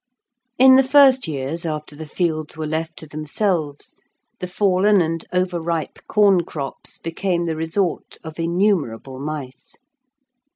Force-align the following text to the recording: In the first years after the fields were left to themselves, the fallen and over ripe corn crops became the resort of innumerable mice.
In 0.57 0.77
the 0.77 0.83
first 0.83 1.27
years 1.27 1.63
after 1.63 1.95
the 1.95 2.07
fields 2.07 2.57
were 2.57 2.65
left 2.65 2.97
to 2.97 3.07
themselves, 3.07 3.93
the 4.39 4.47
fallen 4.47 4.99
and 4.99 5.23
over 5.31 5.59
ripe 5.61 5.99
corn 6.07 6.43
crops 6.43 6.97
became 6.97 7.45
the 7.45 7.55
resort 7.55 8.17
of 8.23 8.39
innumerable 8.39 9.19
mice. 9.19 9.75